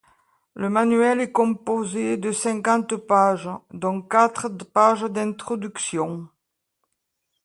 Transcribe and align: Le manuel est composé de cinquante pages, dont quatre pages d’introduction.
Le 0.55 0.67
manuel 0.71 1.21
est 1.21 1.31
composé 1.31 2.17
de 2.17 2.31
cinquante 2.31 2.95
pages, 2.97 3.51
dont 3.69 4.01
quatre 4.01 4.49
pages 4.49 5.03
d’introduction. 5.03 6.27